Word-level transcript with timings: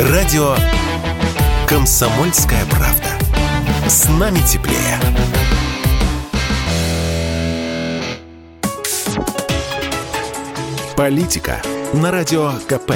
Радио 0.00 0.56
«Комсомольская 1.68 2.64
правда». 2.66 3.10
С 3.86 4.08
нами 4.08 4.40
теплее. 4.40 4.98
Политика 10.96 11.62
на 11.92 12.10
Радио 12.10 12.54
КП. 12.66 12.94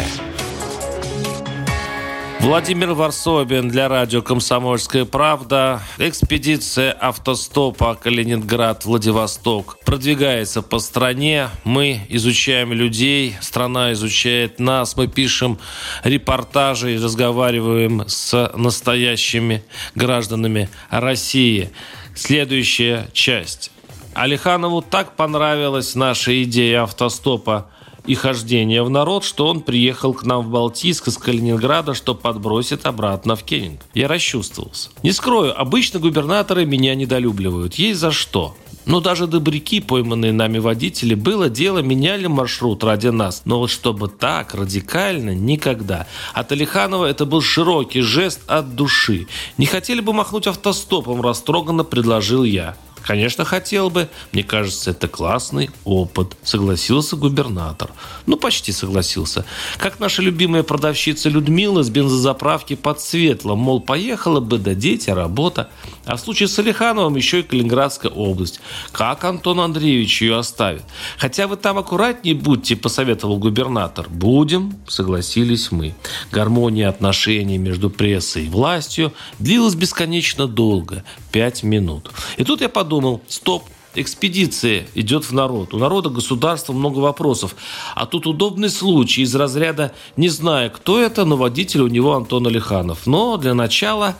Владимир 2.48 2.94
Варсобин 2.94 3.68
для 3.68 3.88
радио 3.88 4.22
«Комсомольская 4.22 5.04
правда». 5.04 5.82
Экспедиция 5.98 6.92
автостопа 6.92 7.94
Калининград-Владивосток 7.94 9.76
продвигается 9.84 10.62
по 10.62 10.78
стране. 10.78 11.50
Мы 11.64 12.00
изучаем 12.08 12.72
людей, 12.72 13.36
страна 13.42 13.92
изучает 13.92 14.60
нас. 14.60 14.96
Мы 14.96 15.08
пишем 15.08 15.58
репортажи 16.04 16.94
и 16.94 16.98
разговариваем 16.98 18.04
с 18.08 18.50
настоящими 18.54 19.62
гражданами 19.94 20.70
России. 20.88 21.68
Следующая 22.14 23.10
часть. 23.12 23.70
Алиханову 24.14 24.80
так 24.80 25.16
понравилась 25.16 25.94
наша 25.94 26.42
идея 26.44 26.84
автостопа 26.84 27.70
и 28.08 28.14
хождения 28.14 28.82
в 28.82 28.88
народ, 28.88 29.22
что 29.22 29.46
он 29.46 29.60
приехал 29.60 30.14
к 30.14 30.24
нам 30.24 30.42
в 30.42 30.48
Балтийск 30.50 31.08
из 31.08 31.18
Калининграда, 31.18 31.92
что 31.92 32.14
подбросит 32.14 32.86
обратно 32.86 33.36
в 33.36 33.44
Кенинг. 33.44 33.82
Я 33.92 34.08
расчувствовался. 34.08 34.88
Не 35.02 35.12
скрою, 35.12 35.58
обычно 35.60 36.00
губернаторы 36.00 36.64
меня 36.64 36.94
недолюбливают. 36.94 37.74
Есть 37.74 38.00
за 38.00 38.10
что. 38.10 38.56
Но 38.86 39.00
даже 39.00 39.26
добряки, 39.26 39.80
пойманные 39.80 40.32
нами 40.32 40.56
водители, 40.56 41.14
было 41.14 41.50
дело, 41.50 41.80
меняли 41.80 42.26
маршрут 42.26 42.82
ради 42.82 43.08
нас. 43.08 43.42
Но 43.44 43.58
вот 43.58 43.70
чтобы 43.70 44.08
так 44.08 44.54
радикально, 44.54 45.34
никогда. 45.34 46.06
От 46.32 46.52
Алиханова 46.52 47.04
это 47.04 47.26
был 47.26 47.42
широкий 47.42 48.00
жест 48.00 48.40
от 48.46 48.74
души. 48.74 49.26
Не 49.58 49.66
хотели 49.66 50.00
бы 50.00 50.14
махнуть 50.14 50.46
автостопом, 50.46 51.20
растроганно 51.20 51.84
предложил 51.84 52.44
я. 52.44 52.76
Конечно, 53.06 53.44
хотел 53.44 53.90
бы. 53.90 54.08
Мне 54.32 54.42
кажется, 54.42 54.90
это 54.90 55.08
классный 55.08 55.70
опыт. 55.84 56.36
Согласился 56.42 57.16
губернатор. 57.16 57.90
Ну, 58.26 58.36
почти 58.36 58.72
согласился. 58.72 59.44
Как 59.78 60.00
наша 60.00 60.22
любимая 60.22 60.62
продавщица 60.62 61.28
Людмила 61.28 61.82
с 61.82 61.90
бензозаправки 61.90 62.76
под 62.76 63.00
Светлом. 63.00 63.58
Мол, 63.60 63.80
поехала 63.80 64.40
бы, 64.40 64.58
да 64.58 64.74
дети, 64.74 65.10
работа. 65.10 65.70
А 66.04 66.16
в 66.16 66.20
случае 66.20 66.48
с 66.48 66.58
Алихановым 66.58 67.16
еще 67.16 67.40
и 67.40 67.42
Калининградская 67.42 68.10
область. 68.10 68.60
Как 68.92 69.24
Антон 69.24 69.60
Андреевич 69.60 70.22
ее 70.22 70.38
оставит? 70.38 70.82
Хотя 71.18 71.46
вы 71.46 71.56
там 71.56 71.78
аккуратнее 71.78 72.34
будьте, 72.34 72.76
посоветовал 72.76 73.38
губернатор. 73.38 74.08
Будем, 74.08 74.74
согласились 74.86 75.70
мы. 75.70 75.94
Гармония 76.32 76.88
отношений 76.88 77.58
между 77.58 77.90
прессой 77.90 78.46
и 78.46 78.48
властью 78.48 79.12
длилась 79.38 79.74
бесконечно 79.74 80.46
долго. 80.46 81.04
Пять 81.32 81.62
минут. 81.62 82.10
И 82.36 82.44
тут 82.44 82.60
я 82.60 82.68
подумал, 82.68 82.87
подумал, 82.88 83.20
стоп, 83.28 83.64
экспедиция 83.94 84.86
идет 84.94 85.24
в 85.24 85.32
народ. 85.32 85.74
У 85.74 85.78
народа 85.78 86.08
государства 86.08 86.72
много 86.72 87.00
вопросов. 87.00 87.54
А 87.94 88.06
тут 88.06 88.26
удобный 88.26 88.70
случай 88.70 89.22
из 89.22 89.34
разряда 89.34 89.92
«не 90.16 90.30
знаю, 90.30 90.70
кто 90.70 90.98
это, 90.98 91.26
но 91.26 91.36
водитель 91.36 91.82
у 91.82 91.88
него 91.88 92.14
Антон 92.14 92.46
Алиханов». 92.46 93.06
Но 93.06 93.36
для 93.36 93.52
начала, 93.52 94.16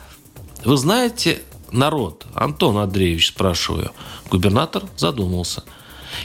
вы 0.63 0.77
знаете 0.77 1.41
народ? 1.71 2.27
Антон 2.35 2.77
Андреевич, 2.77 3.29
спрашиваю. 3.29 3.89
Губернатор 4.29 4.83
задумался– 4.95 5.63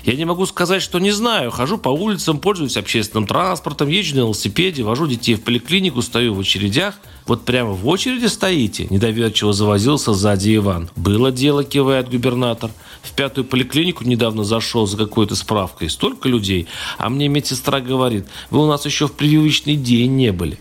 я 0.04 0.14
не 0.14 0.24
могу 0.24 0.46
сказать, 0.46 0.82
что 0.82 0.98
не 0.98 1.10
знаю. 1.10 1.50
Хожу 1.50 1.78
по 1.78 1.88
улицам, 1.88 2.38
пользуюсь 2.38 2.76
общественным 2.76 3.26
транспортом, 3.26 3.88
езжу 3.88 4.16
на 4.16 4.20
велосипеде, 4.20 4.82
вожу 4.82 5.06
детей 5.06 5.34
в 5.34 5.42
поликлинику, 5.42 6.02
стою 6.02 6.34
в 6.34 6.40
очередях. 6.40 6.94
Вот 7.26 7.44
прямо 7.44 7.72
в 7.72 7.86
очереди 7.88 8.26
стоите? 8.26 8.86
Недоверчиво 8.90 9.52
завозился 9.52 10.12
сзади 10.12 10.56
Иван. 10.56 10.90
Было 10.94 11.32
дело, 11.32 11.64
кивает 11.64 12.10
губернатор. 12.10 12.70
В 13.02 13.12
пятую 13.12 13.44
поликлинику 13.44 14.04
недавно 14.04 14.44
зашел 14.44 14.86
за 14.86 14.96
какой-то 14.96 15.34
справкой. 15.34 15.88
Столько 15.88 16.28
людей. 16.28 16.66
А 16.98 17.08
мне 17.08 17.28
медсестра 17.28 17.80
говорит, 17.80 18.26
вы 18.50 18.62
у 18.62 18.66
нас 18.66 18.84
еще 18.84 19.08
в 19.08 19.12
прививочный 19.12 19.76
день 19.76 20.16
не 20.16 20.32
были. 20.32 20.58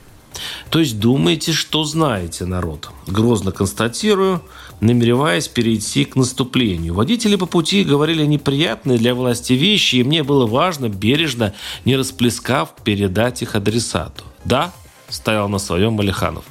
То 0.69 0.79
есть 0.79 0.99
думаете, 0.99 1.51
что 1.51 1.83
знаете, 1.83 2.45
народ. 2.45 2.89
Грозно 3.07 3.51
констатирую, 3.51 4.41
намереваясь 4.81 5.47
перейти 5.47 6.05
к 6.05 6.15
наступлению. 6.15 6.93
Водители 6.93 7.35
по 7.35 7.45
пути 7.45 7.83
говорили 7.83 8.25
неприятные 8.25 8.97
для 8.97 9.15
власти 9.15 9.53
вещи, 9.53 9.97
и 9.97 10.03
мне 10.03 10.23
было 10.23 10.45
важно, 10.45 10.89
бережно, 10.89 11.53
не 11.85 11.95
расплескав, 11.95 12.75
передать 12.83 13.41
их 13.41 13.55
адресату. 13.55 14.23
«Да»,— 14.45 14.73
стоял 15.09 15.49
на 15.49 15.59
своем 15.59 15.99
Алиханов. 15.99 16.45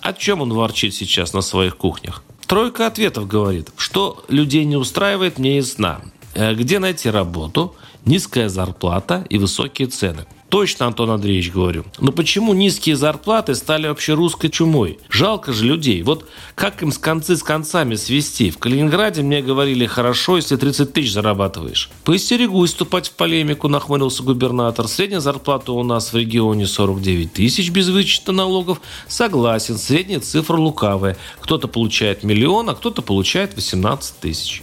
О 0.00 0.12
чем 0.12 0.40
он 0.40 0.52
ворчит 0.52 0.94
сейчас 0.94 1.32
на 1.32 1.40
своих 1.40 1.76
кухнях? 1.76 2.22
Тройка 2.46 2.86
ответов 2.86 3.26
говорит, 3.26 3.70
что 3.76 4.24
людей 4.28 4.64
не 4.64 4.76
устраивает, 4.76 5.38
мне 5.38 5.56
ясна. 5.56 6.00
Э, 6.34 6.54
где 6.54 6.78
найти 6.78 7.10
работу, 7.10 7.74
низкая 8.06 8.48
зарплата 8.48 9.26
и 9.28 9.38
высокие 9.38 9.88
цены. 9.88 10.24
Точно, 10.48 10.86
Антон 10.86 11.10
Андреевич, 11.10 11.50
говорю. 11.50 11.84
Но 11.98 12.12
почему 12.12 12.54
низкие 12.54 12.94
зарплаты 12.94 13.56
стали 13.56 13.88
общерусской 13.88 14.48
чумой? 14.48 15.00
Жалко 15.10 15.52
же 15.52 15.64
людей. 15.64 16.02
Вот 16.02 16.28
как 16.54 16.82
им 16.82 16.92
с 16.92 16.98
концы 16.98 17.36
с 17.36 17.42
концами 17.42 17.96
свести? 17.96 18.50
В 18.50 18.58
Калининграде 18.58 19.22
мне 19.22 19.42
говорили, 19.42 19.86
хорошо, 19.86 20.36
если 20.36 20.54
30 20.56 20.92
тысяч 20.92 21.12
зарабатываешь. 21.12 21.90
Поистерегусь 22.04 22.70
вступать 22.70 23.08
в 23.08 23.12
полемику, 23.12 23.66
нахмурился 23.66 24.22
губернатор. 24.22 24.86
Средняя 24.86 25.20
зарплата 25.20 25.72
у 25.72 25.82
нас 25.82 26.12
в 26.12 26.16
регионе 26.16 26.66
49 26.66 27.32
тысяч 27.32 27.70
без 27.70 27.88
вычета 27.88 28.30
налогов. 28.30 28.80
Согласен, 29.08 29.76
средняя 29.76 30.20
цифра 30.20 30.56
лукавая. 30.56 31.16
Кто-то 31.40 31.66
получает 31.66 32.22
миллион, 32.22 32.70
а 32.70 32.74
кто-то 32.76 33.02
получает 33.02 33.56
18 33.56 34.20
тысяч. 34.20 34.62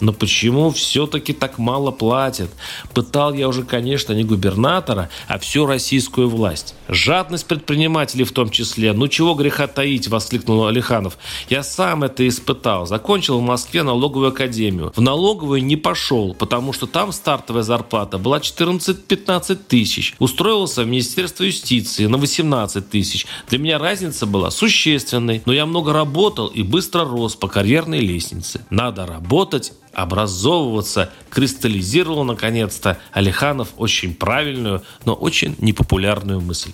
Но 0.00 0.12
почему 0.12 0.70
все-таки 0.70 1.32
так 1.32 1.58
мало 1.58 1.90
платят? 1.90 2.50
Пытал 2.94 3.34
я 3.34 3.48
уже, 3.48 3.62
конечно, 3.62 4.12
не 4.12 4.24
губернатора, 4.24 5.10
а 5.28 5.38
всю 5.38 5.66
российскую 5.66 6.28
власть. 6.28 6.74
Жадность 6.88 7.46
предпринимателей 7.46 8.24
в 8.24 8.32
том 8.32 8.50
числе. 8.50 8.92
Ну 8.92 9.08
чего 9.08 9.34
греха 9.34 9.66
таить, 9.66 10.08
воскликнул 10.08 10.66
Алиханов. 10.66 11.18
Я 11.48 11.62
сам 11.62 12.04
это 12.04 12.26
испытал. 12.26 12.86
Закончил 12.86 13.38
в 13.38 13.42
Москве 13.42 13.82
налоговую 13.82 14.28
академию. 14.28 14.92
В 14.94 15.00
налоговую 15.00 15.64
не 15.64 15.76
пошел, 15.76 16.34
потому 16.34 16.72
что 16.72 16.86
там 16.86 17.12
стартовая 17.12 17.62
зарплата 17.62 18.18
была 18.18 18.38
14-15 18.38 19.56
тысяч. 19.68 20.14
Устроился 20.18 20.82
в 20.82 20.86
Министерство 20.86 21.44
юстиции 21.44 22.06
на 22.06 22.18
18 22.18 22.88
тысяч. 22.88 23.26
Для 23.48 23.58
меня 23.58 23.78
разница 23.78 24.26
была 24.26 24.50
существенной. 24.50 25.42
Но 25.46 25.52
я 25.52 25.66
много 25.66 25.92
работал 25.92 26.48
и 26.48 26.62
быстро 26.62 27.04
рос 27.04 27.36
по 27.36 27.48
карьерной 27.48 28.00
лестнице. 28.00 28.64
Надо 28.70 29.06
работать 29.06 29.72
образовываться, 29.92 31.10
кристаллизировал 31.30 32.24
наконец-то 32.24 32.98
Алиханов 33.12 33.68
очень 33.76 34.14
правильную, 34.14 34.82
но 35.04 35.14
очень 35.14 35.56
непопулярную 35.58 36.40
мысль. 36.40 36.72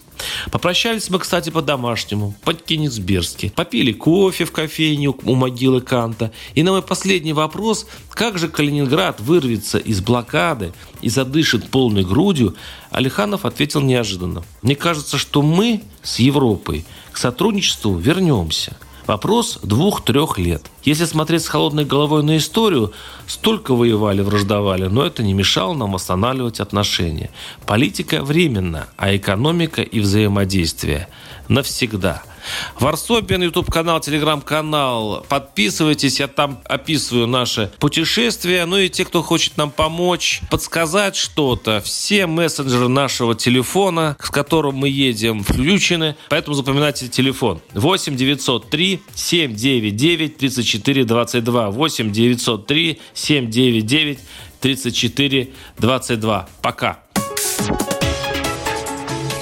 Попрощались 0.50 1.10
мы, 1.10 1.18
кстати, 1.18 1.50
по-домашнему, 1.50 2.34
по-кенигсбергски. 2.44 3.52
Попили 3.54 3.92
кофе 3.92 4.44
в 4.44 4.52
кофейне 4.52 5.08
у 5.08 5.34
могилы 5.34 5.80
Канта. 5.80 6.32
И 6.54 6.62
на 6.62 6.72
мой 6.72 6.82
последний 6.82 7.32
вопрос, 7.32 7.86
как 8.10 8.38
же 8.38 8.48
Калининград 8.48 9.20
вырвется 9.20 9.78
из 9.78 10.00
блокады 10.00 10.72
и 11.00 11.08
задышит 11.08 11.68
полной 11.70 12.04
грудью, 12.04 12.54
Алиханов 12.90 13.44
ответил 13.44 13.80
неожиданно. 13.80 14.42
Мне 14.62 14.76
кажется, 14.76 15.18
что 15.18 15.42
мы 15.42 15.82
с 16.02 16.18
Европой 16.18 16.84
к 17.12 17.18
сотрудничеству 17.18 17.96
вернемся– 17.96 18.76
Вопрос 19.06 19.60
двух-трех 19.62 20.36
лет. 20.38 20.66
Если 20.82 21.04
смотреть 21.04 21.42
с 21.42 21.48
холодной 21.48 21.84
головой 21.84 22.24
на 22.24 22.36
историю, 22.36 22.92
столько 23.26 23.74
воевали, 23.74 24.20
враждовали, 24.20 24.86
но 24.86 25.04
это 25.04 25.22
не 25.22 25.32
мешало 25.32 25.74
нам 25.74 25.94
останавливать 25.94 26.58
отношения. 26.60 27.30
Политика 27.66 28.24
временна, 28.24 28.88
а 28.96 29.14
экономика 29.14 29.82
и 29.82 30.00
взаимодействие 30.00 31.08
навсегда– 31.48 32.22
Варсобин, 32.78 33.42
YouTube 33.42 33.70
канал, 33.70 34.00
телеграм-канал. 34.00 35.24
Подписывайтесь, 35.28 36.20
я 36.20 36.28
там 36.28 36.60
описываю 36.64 37.26
наше 37.26 37.70
путешествие. 37.78 38.64
Ну 38.64 38.78
и 38.78 38.88
те, 38.88 39.04
кто 39.04 39.22
хочет 39.22 39.56
нам 39.56 39.70
помочь, 39.70 40.40
подсказать 40.50 41.16
что-то, 41.16 41.80
все 41.80 42.26
мессенджеры 42.26 42.88
нашего 42.88 43.34
телефона, 43.34 44.16
с 44.20 44.30
которым 44.30 44.76
мы 44.76 44.88
едем, 44.88 45.42
включены. 45.42 46.16
Поэтому 46.28 46.54
запоминайте 46.54 47.08
телефон. 47.08 47.60
8 47.74 48.16
903 48.16 49.02
799 49.14 50.38
34 50.38 51.04
22. 51.04 51.70
8 51.70 52.12
903 52.12 53.00
799 53.14 54.18
34 54.60 55.48
22. 55.78 56.48
Пока. 56.62 56.98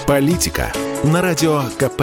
Политика 0.07 0.73
на 1.05 1.23
радио 1.23 1.63
КП. 1.79 2.03